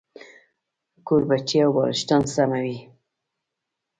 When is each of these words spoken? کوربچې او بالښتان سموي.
کوربچې 1.05 1.57
او 1.65 1.71
بالښتان 1.75 2.23
سموي. 2.33 2.77